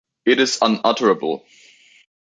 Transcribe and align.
It 0.25 0.39
is 0.39 0.57
unutterable! 0.63 1.45